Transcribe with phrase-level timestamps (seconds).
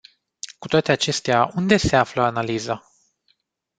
[0.59, 2.91] Cu toate acestea, unde se află analiza?